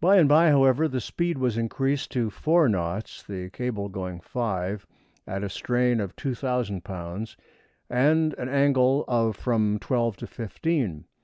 [0.00, 4.88] By and by, however, the speed was increased to four knots, the cable going five,
[5.24, 7.36] at a strain of 2,000 lbs.,
[7.88, 11.04] and an angle of from twelve to fifteen.